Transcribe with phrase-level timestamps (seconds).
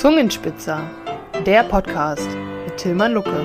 [0.00, 0.90] Zungenspitzer,
[1.44, 2.26] der Podcast
[2.64, 3.44] mit Tilman Lucke.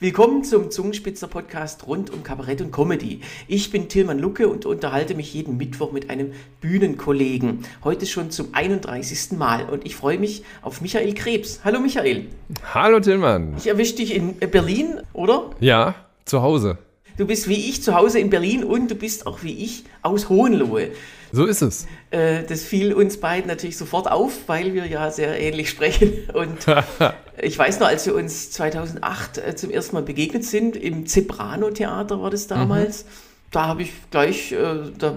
[0.00, 3.20] Willkommen zum Zungenspitzer Podcast rund um Kabarett und Comedy.
[3.48, 7.66] Ich bin Tilman Lucke und unterhalte mich jeden Mittwoch mit einem Bühnenkollegen.
[7.84, 9.32] Heute schon zum 31.
[9.32, 11.60] Mal und ich freue mich auf Michael Krebs.
[11.64, 12.28] Hallo Michael.
[12.72, 13.56] Hallo Tilman.
[13.58, 15.50] Ich erwische dich in Berlin, oder?
[15.60, 16.78] Ja, zu Hause.
[17.16, 20.28] Du bist wie ich zu Hause in Berlin und du bist auch wie ich aus
[20.28, 20.92] Hohenlohe.
[21.30, 21.86] So ist es.
[22.10, 26.12] Äh, das fiel uns beiden natürlich sofort auf, weil wir ja sehr ähnlich sprechen.
[26.34, 26.66] Und
[27.40, 32.20] ich weiß noch, als wir uns 2008 äh, zum ersten Mal begegnet sind, im Zebrano-Theater
[32.20, 33.08] war das damals, mhm.
[33.50, 35.14] da habe ich gleich, äh, da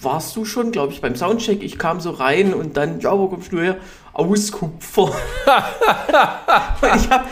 [0.00, 1.62] warst du schon, glaube ich, beim Soundcheck.
[1.62, 3.76] Ich kam so rein und dann, ja, wo kommst du her?
[4.12, 5.14] Aus Kupfer.
[5.46, 7.24] ich habe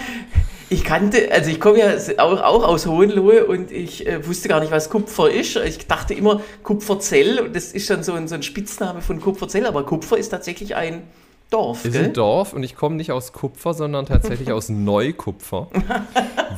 [0.69, 4.61] ich kannte, also ich komme ja auch, auch aus Hohenlohe und ich äh, wusste gar
[4.61, 5.57] nicht, was Kupfer ist.
[5.57, 9.67] Ich dachte immer Kupferzell und das ist dann so ein, so ein Spitzname von Kupferzell,
[9.67, 11.03] aber Kupfer ist tatsächlich ein
[11.51, 11.85] Dorf.
[11.85, 15.69] Ist ein Dorf und ich komme nicht aus Kupfer, sondern tatsächlich aus Neukupfer.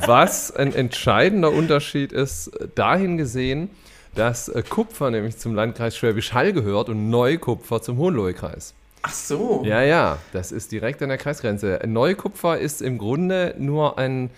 [0.05, 3.69] was ein entscheidender Unterschied ist, dahin gesehen,
[4.15, 8.73] dass äh, Kupfer nämlich zum Landkreis Schwäbisch Hall gehört und Neukupfer zum Hohenlohe-Kreis.
[9.01, 9.63] Ach so.
[9.65, 11.79] Ja, ja, das ist direkt an der Kreisgrenze.
[11.85, 14.29] Neukupfer ist im Grunde nur ein.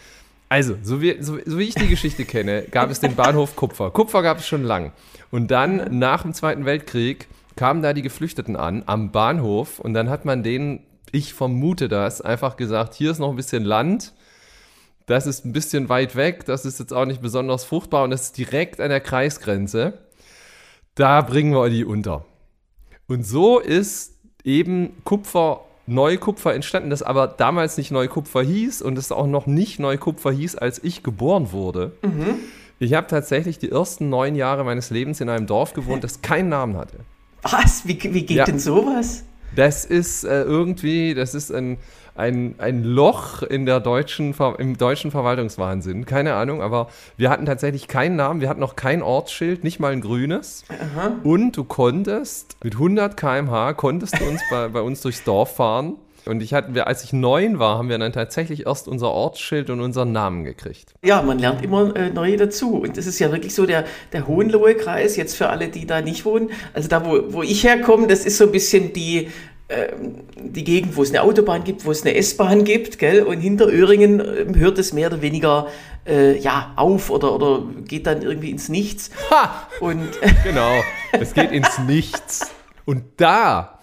[0.50, 3.92] Also, so wie, so, so wie ich die Geschichte kenne, gab es den Bahnhof Kupfer.
[3.92, 4.92] Kupfer gab es schon lang.
[5.32, 10.10] Und dann, nach dem Zweiten Weltkrieg, kamen da die Geflüchteten an am Bahnhof und dann
[10.10, 14.14] hat man denen, ich vermute das, einfach gesagt: hier ist noch ein bisschen Land.
[15.06, 18.26] Das ist ein bisschen weit weg, das ist jetzt auch nicht besonders fruchtbar und das
[18.26, 19.98] ist direkt an der Kreisgrenze.
[20.94, 22.26] Da bringen wir die unter.
[23.08, 29.12] Und so ist eben Kupfer, Neukupfer entstanden, das aber damals nicht Neukupfer hieß und es
[29.12, 31.94] auch noch nicht Neukupfer hieß, als ich geboren wurde.
[32.04, 32.36] Mhm.
[32.80, 36.50] Ich habe tatsächlich die ersten neun Jahre meines Lebens in einem Dorf gewohnt, das keinen
[36.50, 37.00] Namen hatte.
[37.42, 37.88] Was?
[37.88, 38.46] Wie, wie geht ja.
[38.46, 39.24] denn sowas?
[39.56, 41.78] Das ist äh, irgendwie, das ist ein,
[42.20, 46.06] ein, ein Loch in der deutschen, im deutschen Verwaltungswahnsinn.
[46.06, 49.94] Keine Ahnung, aber wir hatten tatsächlich keinen Namen, wir hatten noch kein Ortsschild, nicht mal
[49.94, 50.66] ein grünes.
[50.70, 51.14] Aha.
[51.24, 55.96] Und du konntest mit 100 km/h konntest du uns bei, bei uns durchs Dorf fahren.
[56.26, 59.70] Und ich hatten wir, als ich neun war, haben wir dann tatsächlich erst unser Ortsschild
[59.70, 60.94] und unseren Namen gekriegt.
[61.04, 62.82] Ja, man lernt immer äh, neue dazu.
[62.82, 66.26] Und das ist ja wirklich so der, der Hohenlohe-Kreis, jetzt für alle, die da nicht
[66.26, 66.50] wohnen.
[66.74, 69.30] Also da, wo, wo ich herkomme, das ist so ein bisschen die,
[70.36, 73.24] die Gegend, wo es eine Autobahn gibt, wo es eine S-Bahn gibt, gell?
[73.24, 75.68] und hinter Öhringen ähm, hört es mehr oder weniger
[76.08, 79.12] äh, ja, auf oder, oder geht dann irgendwie ins Nichts.
[79.30, 79.68] Ha!
[79.80, 80.10] Und
[80.44, 80.72] genau,
[81.12, 82.52] es geht ins Nichts.
[82.86, 83.79] Und da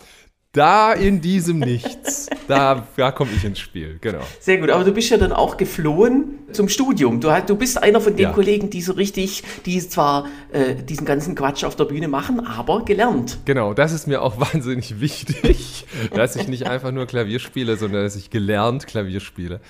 [0.56, 4.20] da in diesem Nichts, da, da komme ich ins Spiel, genau.
[4.40, 7.20] Sehr gut, aber du bist ja dann auch geflohen zum Studium.
[7.20, 8.32] Du, du bist einer von den ja.
[8.32, 12.84] Kollegen, die so richtig, die zwar äh, diesen ganzen Quatsch auf der Bühne machen, aber
[12.84, 13.38] gelernt.
[13.44, 18.04] Genau, das ist mir auch wahnsinnig wichtig, dass ich nicht einfach nur Klavier spiele, sondern
[18.04, 19.60] dass ich gelernt Klavier spiele.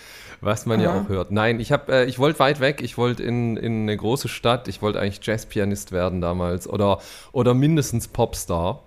[0.41, 0.85] Was man Aha.
[0.85, 1.33] ja auch hört.
[1.33, 4.83] Nein, ich, äh, ich wollte weit weg, ich wollte in, in eine große Stadt, ich
[4.83, 7.01] wollte eigentlich Jazzpianist werden damals oder,
[7.33, 8.86] oder mindestens Popstar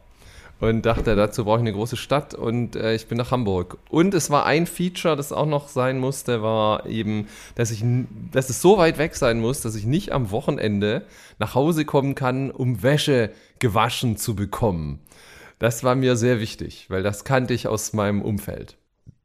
[0.60, 3.78] und dachte, dazu brauche ich eine große Stadt und äh, ich bin nach Hamburg.
[3.90, 7.84] Und es war ein Feature, das auch noch sein musste, war eben, dass ich,
[8.32, 11.04] dass es so weit weg sein muss, dass ich nicht am Wochenende
[11.38, 15.00] nach Hause kommen kann, um Wäsche gewaschen zu bekommen.
[15.60, 18.78] Das war mir sehr wichtig, weil das kannte ich aus meinem Umfeld.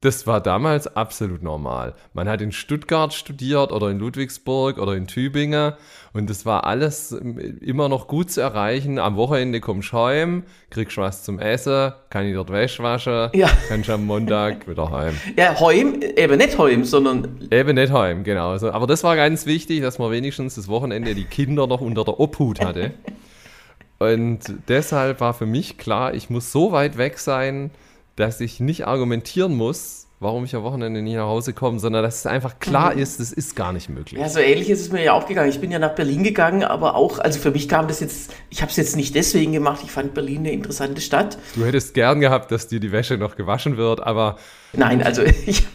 [0.05, 1.95] Das war damals absolut normal.
[2.13, 5.73] Man hat in Stuttgart studiert oder in Ludwigsburg oder in Tübingen
[6.13, 8.99] und das war alles immer noch gut zu erreichen.
[8.99, 13.49] Am Wochenende kommst du heim, kriegst was zum Essen, kann ich dort Wäsche waschen, ja.
[13.69, 15.15] kannst am Montag wieder heim.
[15.39, 17.49] Ja, heim, eben nicht heim, sondern...
[17.51, 18.51] Eben nicht heim, genau.
[18.51, 22.05] Also, aber das war ganz wichtig, dass man wenigstens das Wochenende die Kinder noch unter
[22.05, 22.93] der Obhut hatte.
[23.99, 27.71] Und deshalb war für mich klar, ich muss so weit weg sein,
[28.17, 32.21] dass ich nicht argumentieren muss, warum ich am Wochenende nicht nach Hause komme, sondern dass
[32.21, 33.01] es einfach klar mhm.
[33.01, 34.21] ist, das ist gar nicht möglich.
[34.21, 35.51] Ja, so ähnlich ist es mir ja auch gegangen.
[35.51, 38.63] Ich bin ja nach Berlin gegangen, aber auch, also für mich kam das jetzt, ich
[38.63, 41.39] habe es jetzt nicht deswegen gemacht, ich fand Berlin eine interessante Stadt.
[41.55, 44.37] Du hättest gern gehabt, dass dir die Wäsche noch gewaschen wird, aber...
[44.73, 45.67] Nein, also ich,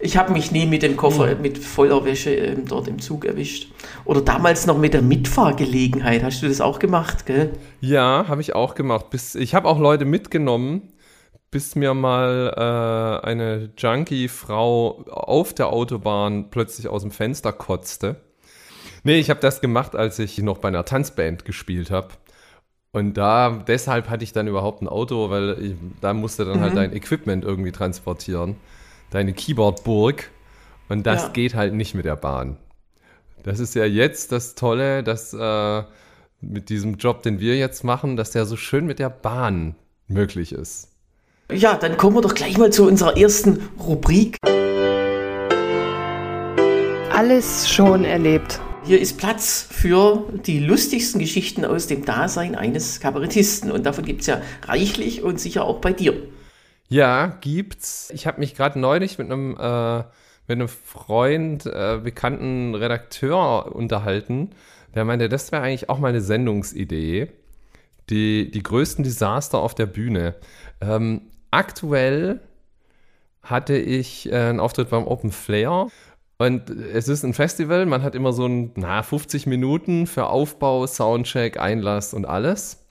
[0.00, 1.42] ich habe mich nie mit dem Koffer, mhm.
[1.42, 3.72] mit voller Wäsche ähm, dort im Zug erwischt.
[4.04, 6.22] Oder damals noch mit der Mitfahrgelegenheit.
[6.22, 7.52] Hast du das auch gemacht, gell?
[7.80, 9.10] Ja, habe ich auch gemacht.
[9.10, 10.92] Bis, ich habe auch Leute mitgenommen,
[11.50, 18.16] bis mir mal äh, eine Junkie-Frau auf der Autobahn plötzlich aus dem Fenster kotzte.
[19.04, 22.08] Nee, ich habe das gemacht, als ich noch bei einer Tanzband gespielt habe.
[22.90, 26.74] Und da, deshalb hatte ich dann überhaupt ein Auto, weil ich, da musste dann halt
[26.74, 26.78] mhm.
[26.78, 28.56] halt dein Equipment irgendwie transportieren.
[29.10, 30.30] Deine Keyboardburg.
[30.88, 31.28] Und das ja.
[31.30, 32.56] geht halt nicht mit der Bahn.
[33.42, 35.82] Das ist ja jetzt das Tolle, dass äh,
[36.40, 39.74] mit diesem Job, den wir jetzt machen, dass der so schön mit der Bahn
[40.06, 40.88] möglich ist.
[41.50, 44.36] Ja, dann kommen wir doch gleich mal zu unserer ersten Rubrik.
[47.10, 48.60] Alles schon erlebt.
[48.84, 53.72] Hier ist Platz für die lustigsten Geschichten aus dem Dasein eines Kabarettisten.
[53.72, 56.22] Und davon gibt es ja reichlich und sicher auch bei dir.
[56.90, 58.10] Ja, gibt's.
[58.12, 59.98] Ich habe mich gerade neulich mit einem, äh,
[60.48, 64.50] mit einem Freund, äh, bekannten Redakteur unterhalten.
[64.94, 67.28] Der meinte, das wäre eigentlich auch mal eine Sendungsidee.
[68.10, 70.34] Die, die größten Desaster auf der Bühne.
[70.82, 72.40] Ähm, aktuell
[73.42, 75.88] hatte ich äh, einen Auftritt beim Open Flair.
[76.38, 80.86] Und es ist ein Festival, man hat immer so ein, na, 50 Minuten für Aufbau,
[80.86, 82.84] Soundcheck, Einlass und alles.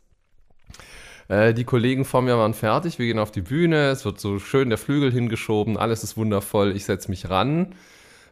[1.30, 4.40] Äh, die Kollegen vor mir waren fertig, wir gehen auf die Bühne, es wird so
[4.40, 7.76] schön der Flügel hingeschoben, alles ist wundervoll, ich setze mich ran.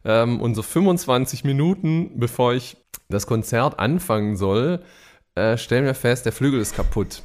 [0.03, 2.77] Ähm, und so 25 Minuten, bevor ich
[3.09, 4.81] das Konzert anfangen soll,
[5.35, 7.23] äh, stellen wir fest, der Flügel ist kaputt.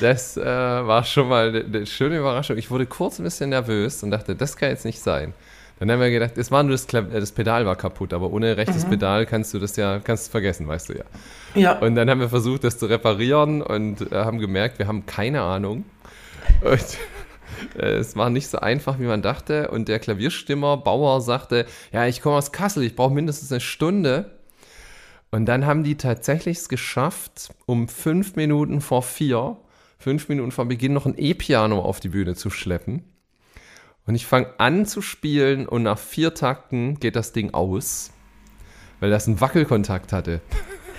[0.00, 2.56] Das äh, war schon mal eine, schöne Überraschung.
[2.56, 5.34] Ich wurde kurz ein bisschen nervös und dachte, das kann jetzt nicht sein.
[5.78, 8.56] Dann haben wir gedacht, es war nur das, Klav das Pedal war kaputt, aber ohne
[8.56, 8.90] rechtes mhm.
[8.90, 11.04] Pedal kannst du das ja, kannst du vergessen, weißt du ja.
[11.54, 11.78] Ja.
[11.78, 15.42] Und dann haben wir versucht, das zu reparieren und äh, haben gemerkt, wir haben keine
[15.42, 15.84] Ahnung.
[16.60, 16.98] Und
[17.76, 19.70] äh, es war nicht so einfach, wie man dachte.
[19.70, 24.30] Und der Klavierstimmer Bauer sagte, ja, ich komme aus Kassel, ich brauche mindestens eine Stunde.
[25.34, 29.56] Und dann haben die tatsächlich es geschafft, um fünf Minuten vor vier,
[29.98, 33.02] fünf Minuten vor Beginn noch ein E-Piano auf die Bühne zu schleppen.
[34.06, 38.12] Und ich fange an zu spielen und nach vier Takten geht das Ding aus,
[39.00, 40.40] weil das einen Wackelkontakt hatte.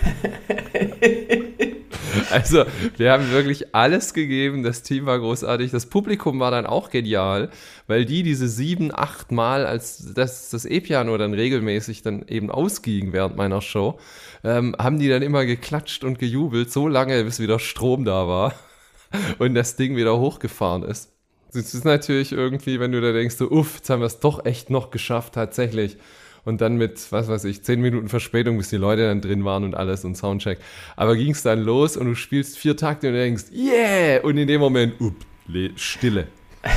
[2.32, 2.66] also,
[2.98, 4.64] wir haben wirklich alles gegeben.
[4.64, 5.72] Das Team war großartig.
[5.72, 7.50] Das Publikum war dann auch genial,
[7.88, 13.14] weil die diese sieben, acht Mal, als das, das E-Piano dann regelmäßig dann eben ausging
[13.14, 14.00] während meiner Show,
[14.44, 18.54] ähm, haben die dann immer geklatscht und gejubelt, so lange, bis wieder Strom da war
[19.40, 21.12] und das Ding wieder hochgefahren ist.
[21.54, 24.46] Es ist natürlich irgendwie, wenn du da denkst, so, uff, jetzt haben wir es doch
[24.46, 25.98] echt noch geschafft, tatsächlich.
[26.46, 29.64] Und dann mit, was weiß ich, zehn Minuten Verspätung, bis die Leute dann drin waren
[29.64, 30.60] und alles und Soundcheck.
[30.96, 34.22] Aber ging es dann los und du spielst vier Takte und denkst, yeah!
[34.22, 35.14] Und in dem Moment, up,
[35.76, 36.28] Stille.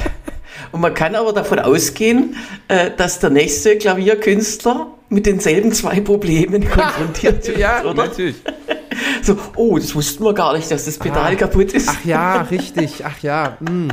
[0.72, 2.36] Und man kann aber davon ausgehen,
[2.66, 8.06] äh, dass der nächste Klavierkünstler mit denselben zwei Problemen konfrontiert wird, ja, oder?
[8.06, 8.36] natürlich.
[9.22, 11.88] So, oh, das wussten wir gar nicht, dass das Pedal ah, kaputt ist.
[11.88, 13.56] Ach ja, richtig, ach ja.
[13.60, 13.88] Hm.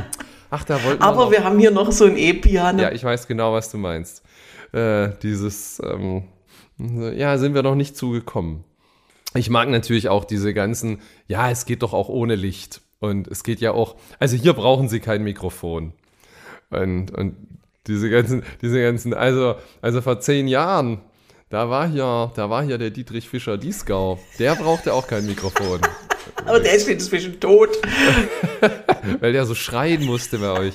[0.50, 1.06] Ach, da wollten wir.
[1.06, 1.30] Aber noch.
[1.30, 2.82] wir haben hier noch so ein E-Piano.
[2.82, 4.22] Ja, ich weiß genau, was du meinst.
[4.72, 6.24] Äh, dieses, ähm,
[6.78, 8.64] ja, sind wir noch nicht zugekommen.
[9.34, 12.80] Ich mag natürlich auch diese ganzen, ja, es geht doch auch ohne Licht.
[12.98, 15.92] Und es geht ja auch, also hier brauchen sie kein Mikrofon.
[16.70, 17.36] Und, und
[17.86, 21.00] diese ganzen, diese ganzen, also, also vor zehn Jahren,
[21.48, 24.18] da war hier, da war hier der Dietrich Fischer Dieskau.
[24.38, 25.80] Der brauchte auch kein Mikrofon.
[26.44, 27.70] Aber der ist inzwischen tot.
[29.20, 30.74] Weil der so schreien musste bei euch.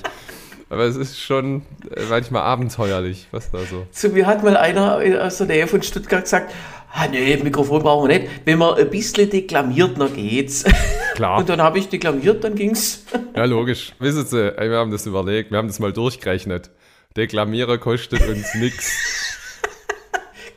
[0.72, 1.62] Aber es ist schon
[1.94, 3.86] äh, manchmal abenteuerlich, was da so.
[3.90, 6.54] Zu mir hat mal einer aus der Nähe von Stuttgart gesagt,
[6.94, 8.30] ah, nee, Mikrofon brauchen wir nicht.
[8.46, 10.64] Wenn man ein bisschen deklamiert, dann geht's.
[11.14, 11.38] Klar.
[11.38, 13.04] Und dann habe ich deklamiert, dann ging's.
[13.34, 13.94] Ja, logisch.
[13.98, 16.68] Wissen Sie, wir haben das überlegt, wir haben das mal durchgerechnet.
[17.16, 18.92] Deklamierer kostet uns nichts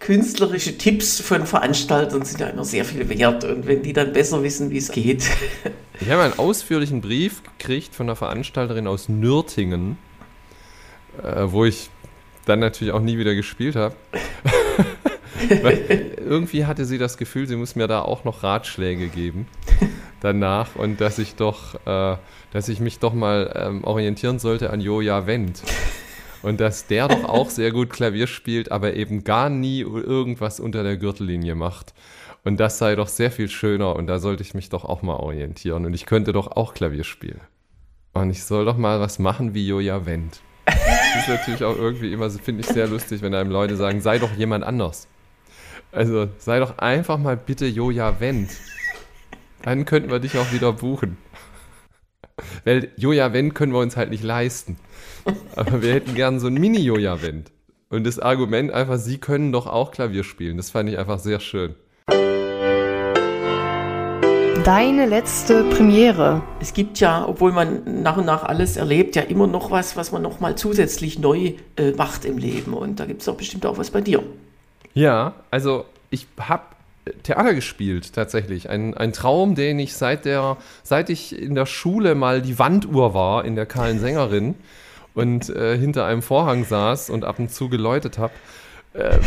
[0.05, 4.43] künstlerische Tipps von Veranstaltern sind ja immer sehr viel wert und wenn die dann besser
[4.43, 5.23] wissen, wie es geht.
[5.99, 9.97] Ich habe einen ausführlichen Brief gekriegt von einer Veranstalterin aus Nürtingen,
[11.23, 11.89] äh, wo ich
[12.45, 13.95] dann natürlich auch nie wieder gespielt habe.
[16.19, 19.47] irgendwie hatte sie das Gefühl, sie muss mir da auch noch Ratschläge geben
[20.21, 22.17] danach und dass ich doch, äh,
[22.51, 25.61] dass ich mich doch mal ähm, orientieren sollte an Joja Wendt
[26.41, 30.83] und dass der doch auch sehr gut Klavier spielt, aber eben gar nie irgendwas unter
[30.83, 31.93] der Gürtellinie macht.
[32.43, 35.15] Und das sei doch sehr viel schöner und da sollte ich mich doch auch mal
[35.15, 37.41] orientieren und ich könnte doch auch Klavier spielen.
[38.13, 40.41] Und ich soll doch mal was machen wie Joja Wendt.
[41.15, 44.19] Das ist natürlich auch irgendwie immer, finde ich sehr lustig, wenn einem Leute sagen, sei
[44.19, 45.07] doch jemand anders.
[45.93, 48.51] Also sei doch einfach mal bitte Joja Wendt.
[49.63, 51.17] Dann könnten wir dich auch wieder buchen.
[52.65, 54.77] Weil Joja Wendt können wir uns halt nicht leisten.
[55.55, 57.51] Aber wir hätten gern so ein Mini-Joja-Wendt.
[57.89, 60.57] Und das Argument einfach, sie können doch auch Klavier spielen.
[60.57, 61.75] Das fand ich einfach sehr schön.
[64.65, 66.41] Deine letzte Premiere.
[66.59, 70.11] Es gibt ja, obwohl man nach und nach alles erlebt, ja immer noch was, was
[70.11, 72.73] man noch mal zusätzlich neu äh, macht im Leben.
[72.73, 74.23] Und da gibt es auch bestimmt auch was bei dir.
[74.95, 76.63] Ja, also ich habe
[77.21, 78.67] Theater gespielt, tatsächlich.
[78.67, 83.13] Ein, ein Traum, den ich seit, der, seit ich in der Schule mal die Wanduhr
[83.13, 84.55] war, in der kahlen Sängerin,
[85.13, 88.33] und äh, hinter einem Vorhang saß und ab und zu geläutet habe.
[88.95, 89.21] Ähm,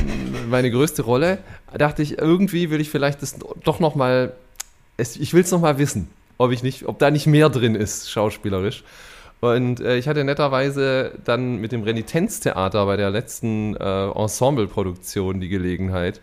[0.51, 1.39] meine größte Rolle,
[1.77, 3.95] dachte ich, irgendwie will ich vielleicht das doch noch
[4.99, 7.75] mal, ich will es noch mal wissen, ob ich nicht, ob da nicht mehr drin
[7.75, 8.85] ist, schauspielerisch.
[9.41, 15.49] Und äh, ich hatte netterweise dann mit dem Renitenztheater bei der letzten äh, Ensembleproduktion die
[15.49, 16.21] Gelegenheit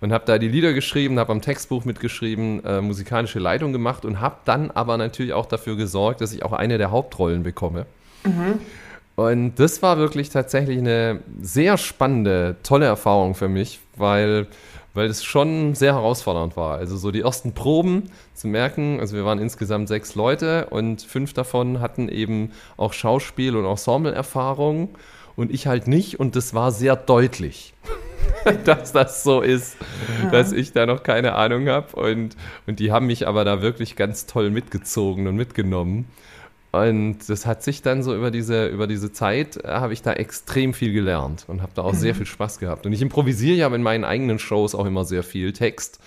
[0.00, 4.20] und habe da die Lieder geschrieben, habe am Textbuch mitgeschrieben, äh, musikalische Leitung gemacht und
[4.20, 7.86] habe dann aber natürlich auch dafür gesorgt, dass ich auch eine der Hauptrollen bekomme.
[8.24, 8.60] Mhm.
[9.16, 14.46] Und das war wirklich tatsächlich eine sehr spannende, tolle Erfahrung für mich, weil,
[14.96, 16.78] weil es schon sehr herausfordernd war.
[16.78, 21.34] Also so die ersten Proben zu merken, also wir waren insgesamt sechs Leute und fünf
[21.34, 24.88] davon hatten eben auch Schauspiel- und Ensemble-Erfahrung
[25.36, 27.74] und ich halt nicht und das war sehr deutlich.
[28.64, 29.76] dass das so ist,
[30.22, 30.30] ja.
[30.30, 31.94] dass ich da noch keine Ahnung habe.
[31.96, 32.36] Und,
[32.66, 36.06] und die haben mich aber da wirklich ganz toll mitgezogen und mitgenommen.
[36.82, 40.12] Und das hat sich dann so über diese, über diese Zeit, äh, habe ich da
[40.12, 41.98] extrem viel gelernt und habe da auch mhm.
[41.98, 42.86] sehr viel Spaß gehabt.
[42.86, 45.98] Und ich improvisiere ja in meinen eigenen Shows auch immer sehr viel Text.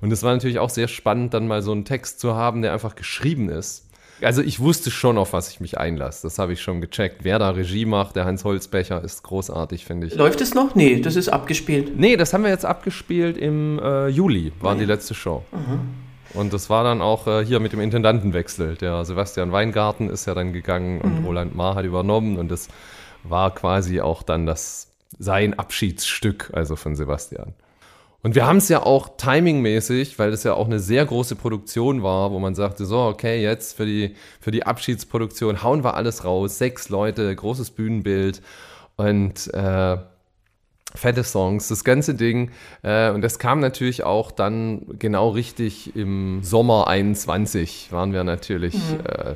[0.00, 2.72] Und es war natürlich auch sehr spannend, dann mal so einen Text zu haben, der
[2.72, 3.84] einfach geschrieben ist.
[4.20, 6.22] Also ich wusste schon, auf was ich mich einlasse.
[6.24, 7.18] Das habe ich schon gecheckt.
[7.22, 10.14] Wer da Regie macht, der Hans Holzbecher, ist großartig, finde ich.
[10.14, 10.74] Läuft es noch?
[10.74, 11.96] Nee, das ist abgespielt.
[11.96, 15.44] Nee, das haben wir jetzt abgespielt im äh, Juli, war die letzte Show.
[15.52, 16.07] Mhm.
[16.34, 18.76] Und das war dann auch äh, hier mit dem Intendantenwechsel.
[18.76, 21.26] Der Sebastian Weingarten ist ja dann gegangen und mhm.
[21.26, 22.36] Roland Mahr hat übernommen.
[22.36, 22.68] Und das
[23.22, 27.54] war quasi auch dann das sein Abschiedsstück, also von Sebastian.
[28.22, 32.02] Und wir haben es ja auch timingmäßig, weil es ja auch eine sehr große Produktion
[32.02, 36.24] war, wo man sagte, so, okay, jetzt für die, für die Abschiedsproduktion hauen wir alles
[36.24, 38.42] raus, sechs Leute, großes Bühnenbild
[38.96, 39.98] und äh,
[40.94, 42.50] fette Songs, das ganze Ding.
[42.82, 48.74] Äh, und das kam natürlich auch dann genau richtig im Sommer 21, waren wir natürlich
[48.74, 49.00] mhm.
[49.04, 49.34] äh,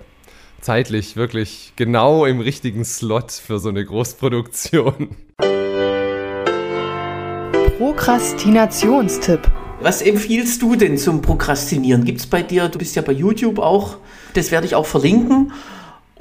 [0.60, 5.10] zeitlich wirklich genau im richtigen Slot für so eine Großproduktion.
[7.78, 9.50] Prokrastinationstipp.
[9.80, 12.04] Was empfiehlst du denn zum Prokrastinieren?
[12.04, 13.96] Gibt es bei dir, du bist ja bei YouTube auch,
[14.34, 15.52] das werde ich auch verlinken.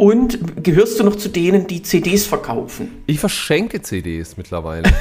[0.01, 3.03] Und gehörst du noch zu denen, die CDs verkaufen?
[3.05, 4.91] Ich verschenke CDs mittlerweile.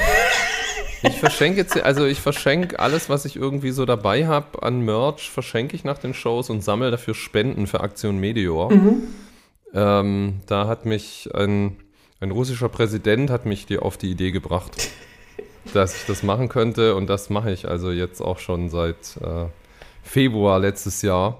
[1.03, 5.75] ich verschenke, also ich verschenke alles, was ich irgendwie so dabei habe an Merch, verschenke
[5.75, 8.71] ich nach den Shows und sammle dafür Spenden für Aktion Meteor.
[8.71, 9.03] Mhm.
[9.73, 11.77] Ähm, da hat mich ein,
[12.21, 14.91] ein russischer Präsident hat mich die auf die Idee gebracht
[15.73, 19.47] dass ich das machen könnte und das mache ich also jetzt auch schon seit äh,
[20.03, 21.39] Februar letztes Jahr.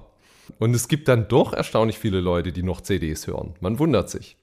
[0.59, 3.53] Und es gibt dann doch erstaunlich viele Leute, die noch CDs hören.
[3.59, 4.37] Man wundert sich.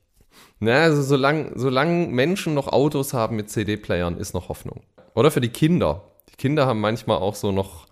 [0.61, 4.83] Na, also solange solang Menschen noch Autos haben mit CD-Playern, ist noch Hoffnung.
[5.15, 6.03] Oder für die Kinder.
[6.31, 7.87] Die Kinder haben manchmal auch so noch,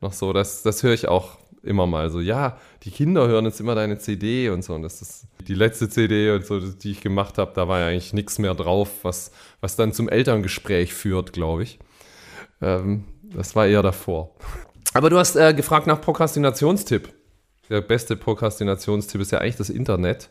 [0.00, 3.60] noch so, das, das höre ich auch immer mal so, ja, die Kinder hören jetzt
[3.60, 4.74] immer deine CD und so.
[4.74, 7.86] Und das ist die letzte CD und so, die ich gemacht habe, da war ja
[7.86, 11.78] eigentlich nichts mehr drauf, was, was dann zum Elterngespräch führt, glaube ich.
[12.62, 14.34] Ähm, das war eher davor.
[14.92, 17.12] Aber du hast äh, gefragt nach Prokrastinationstipp.
[17.70, 20.28] Der beste Prokrastinationstipp ist ja eigentlich das Internet.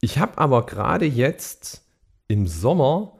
[0.00, 1.82] Ich habe aber gerade jetzt
[2.28, 3.12] im Sommer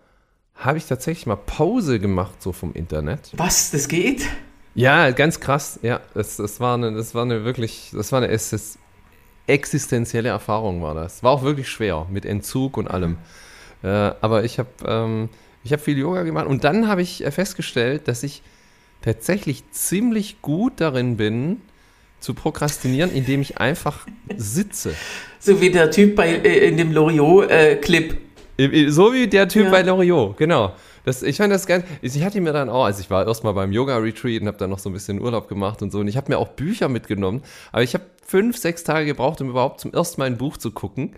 [0.55, 3.33] habe ich tatsächlich mal Pause gemacht so vom Internet.
[3.37, 3.73] Was?
[3.73, 4.23] Das geht?
[4.77, 5.81] Ja, ganz krass.
[5.83, 8.29] Ja, das, das, war, eine, das war eine wirklich, das war eine
[9.49, 11.25] existenzielle Erfahrung, war das.
[11.25, 13.19] War auch wirklich schwer mit Entzug und allem.
[13.83, 15.29] Äh, aber ich habe ähm,
[15.69, 18.43] hab viel Yoga gemacht und dann habe ich festgestellt, dass ich
[19.01, 21.63] tatsächlich ziemlich gut darin bin,
[22.27, 24.05] zu prokrastinieren, indem ich einfach
[24.37, 24.95] sitze.
[25.39, 28.17] So wie der Typ bei, äh, in dem Loriot-Clip.
[28.59, 29.71] Äh, so wie der Typ ja.
[29.71, 30.73] bei Loriot, genau.
[31.05, 33.71] Das, ich fand das ganz, ich hatte mir dann auch, also ich war erstmal beim
[33.71, 36.33] Yoga-Retreat und habe dann noch so ein bisschen Urlaub gemacht und so und ich habe
[36.33, 40.21] mir auch Bücher mitgenommen, aber ich habe fünf, sechs Tage gebraucht, um überhaupt zum ersten
[40.21, 41.15] Mal ein Buch zu gucken.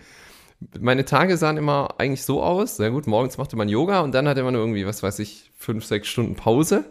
[0.79, 4.29] Meine Tage sahen immer eigentlich so aus, sehr gut, morgens machte man Yoga und dann
[4.29, 6.85] hatte man irgendwie, was weiß ich, fünf, sechs Stunden Pause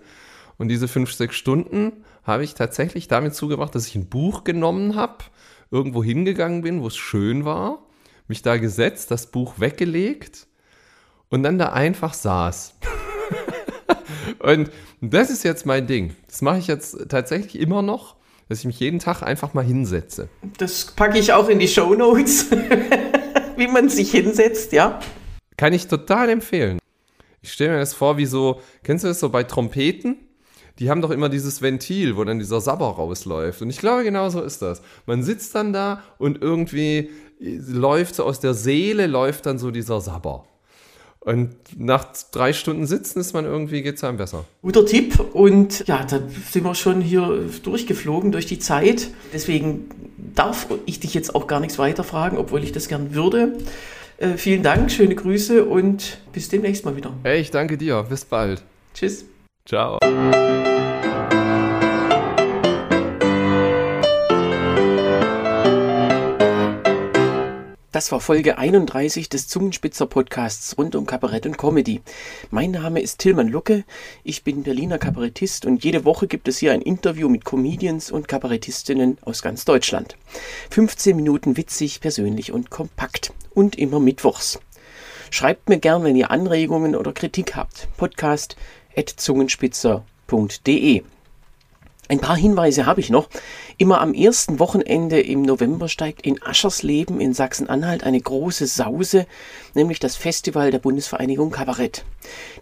[0.58, 4.96] und diese fünf, sechs Stunden habe ich tatsächlich damit zugebracht, dass ich ein Buch genommen
[4.96, 5.26] habe,
[5.72, 7.86] irgendwo hingegangen bin, wo es schön war,
[8.28, 10.48] mich da gesetzt, das Buch weggelegt
[11.30, 12.76] und dann da einfach saß.
[14.40, 14.72] und
[15.02, 16.16] das ist jetzt mein Ding.
[16.28, 18.16] Das mache ich jetzt tatsächlich immer noch,
[18.50, 20.30] dass ich mich jeden Tag einfach mal hinsetze.
[20.58, 22.48] Das packe ich auch in die Show Notes,
[23.58, 25.00] wie man sich hinsetzt, ja.
[25.58, 26.80] Kann ich total empfehlen.
[27.42, 30.27] Ich stelle mir das vor, wie so, kennst du das so bei Trompeten?
[30.80, 33.62] Die haben doch immer dieses Ventil, wo dann dieser Sabber rausläuft.
[33.62, 34.82] Und ich glaube, genau so ist das.
[35.06, 40.02] Man sitzt dann da und irgendwie läuft so aus der Seele, läuft dann so dieser
[40.02, 40.46] Sabber.
[41.20, 44.46] Und nach drei Stunden Sitzen ist man irgendwie, geht es einem besser.
[44.62, 45.20] Guter Tipp.
[45.34, 49.10] Und ja, da sind wir schon hier durchgeflogen durch die Zeit.
[49.34, 49.90] Deswegen
[50.36, 53.58] darf ich dich jetzt auch gar nichts weiter fragen, obwohl ich das gern würde.
[54.20, 57.12] Äh, vielen Dank, schöne Grüße und bis demnächst mal wieder.
[57.24, 58.04] Hey, ich danke dir.
[58.04, 58.64] Bis bald.
[58.94, 59.26] Tschüss.
[59.66, 60.00] Ciao.
[67.98, 72.02] Das war Folge 31 des Zungenspitzer Podcasts rund um Kabarett und Comedy.
[72.52, 73.86] Mein Name ist Tilman Lucke,
[74.24, 78.28] ich bin Berliner Kabarettist und jede Woche gibt es hier ein Interview mit Comedians und
[78.28, 80.16] Kabarettistinnen aus ganz Deutschland.
[80.70, 84.60] 15 Minuten witzig, persönlich und kompakt und immer mittwochs.
[85.32, 87.88] Schreibt mir gern, wenn ihr Anregungen oder Kritik habt.
[87.98, 88.58] Podcast
[88.96, 91.02] at zungenspitzer.de
[92.10, 93.30] ein paar Hinweise habe ich noch.
[93.78, 99.28] Immer am ersten Wochenende im November steigt in Aschersleben in Sachsen-Anhalt eine große Sause,
[99.74, 102.06] nämlich das Festival der Bundesvereinigung Kabarett.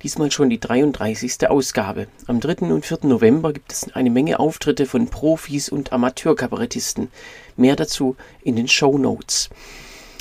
[0.03, 1.47] Diesmal schon die 33.
[1.49, 2.07] Ausgabe.
[2.27, 2.65] Am 3.
[2.73, 2.99] und 4.
[3.03, 7.09] November gibt es eine Menge Auftritte von Profis und Amateurkabarettisten.
[7.55, 9.49] Mehr dazu in den Show Notes.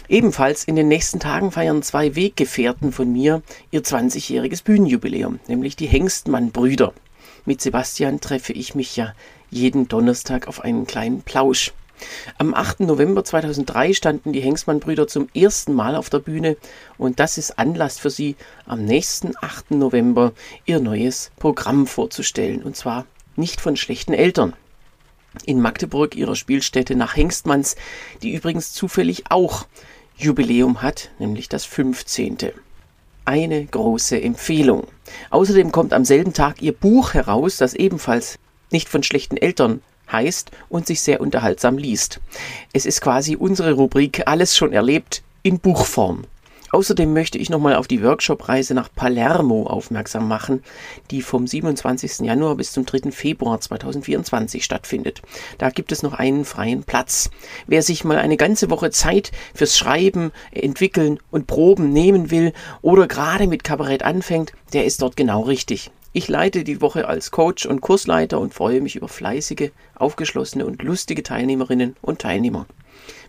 [0.08, 5.86] Ebenfalls in den nächsten Tagen feiern zwei Weggefährten von mir ihr 20-jähriges Bühnenjubiläum, nämlich die
[5.86, 6.92] Hengstmann-Brüder.
[7.46, 9.12] Mit Sebastian treffe ich mich ja
[9.50, 11.72] jeden Donnerstag auf einen kleinen Plausch.
[12.38, 12.80] Am 8.
[12.80, 16.56] November 2003 standen die Hengstmann-Brüder zum ersten Mal auf der Bühne
[16.96, 18.36] und das ist Anlass für sie,
[18.66, 19.72] am nächsten 8.
[19.72, 20.32] November
[20.64, 23.04] ihr neues Programm vorzustellen und zwar
[23.36, 24.54] nicht von schlechten Eltern.
[25.44, 27.76] In Magdeburg, ihrer Spielstätte nach Hengstmanns,
[28.22, 29.66] die übrigens zufällig auch
[30.16, 32.38] Jubiläum hat, nämlich das 15
[33.24, 34.86] eine große Empfehlung.
[35.30, 38.38] Außerdem kommt am selben Tag ihr Buch heraus, das ebenfalls
[38.70, 42.20] nicht von schlechten Eltern heißt und sich sehr unterhaltsam liest.
[42.72, 46.24] Es ist quasi unsere Rubrik Alles schon erlebt in Buchform.
[46.74, 50.64] Außerdem möchte ich nochmal auf die Workshop-Reise nach Palermo aufmerksam machen,
[51.12, 52.26] die vom 27.
[52.26, 53.12] Januar bis zum 3.
[53.12, 55.22] Februar 2024 stattfindet.
[55.58, 57.30] Da gibt es noch einen freien Platz.
[57.68, 62.52] Wer sich mal eine ganze Woche Zeit fürs Schreiben, Entwickeln und Proben nehmen will
[62.82, 65.92] oder gerade mit Kabarett anfängt, der ist dort genau richtig.
[66.12, 70.82] Ich leite die Woche als Coach und Kursleiter und freue mich über fleißige, aufgeschlossene und
[70.82, 72.66] lustige Teilnehmerinnen und Teilnehmer.